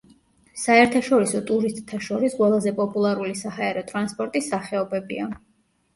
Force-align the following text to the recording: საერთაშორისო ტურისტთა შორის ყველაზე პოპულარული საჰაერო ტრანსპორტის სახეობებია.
საერთაშორისო 0.59 1.41
ტურისტთა 1.49 1.99
შორის 2.07 2.37
ყველაზე 2.41 2.73
პოპულარული 2.81 3.37
საჰაერო 3.43 3.85
ტრანსპორტის 3.93 4.51
სახეობებია. 4.55 5.29